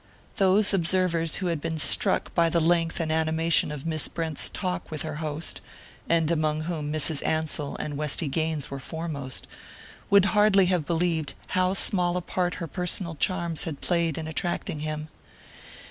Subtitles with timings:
[0.37, 4.89] Those observers who had been struck by the length and animation of Miss Brent's talk
[4.89, 5.61] with her host
[6.09, 7.23] and among whom Mrs.
[7.23, 9.45] Ansell and Westy Gaines were foremost
[10.09, 14.79] would hardly have believed how small a part her personal charms had played in attracting
[14.79, 15.07] him.